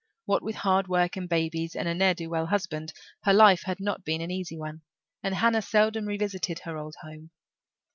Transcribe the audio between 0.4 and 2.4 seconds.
with hard work and babies and a ne'er do